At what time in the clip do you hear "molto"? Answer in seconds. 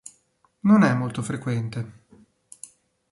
0.95-1.21